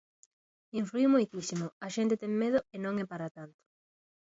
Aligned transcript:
Influíu 0.81 1.07
moitísimo 1.15 1.65
a 1.85 1.87
xente 1.95 2.15
ten 2.21 2.33
medo 2.41 2.59
e 2.75 2.77
non 2.83 2.93
é 3.03 3.05
para 3.11 3.31
tanto. 3.37 3.61